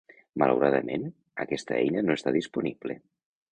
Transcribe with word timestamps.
Malauradament, 0.43 1.03
aquesta 1.45 1.77
eina 1.83 2.05
no 2.09 2.17
està 2.21 2.35
disponible. 2.41 3.01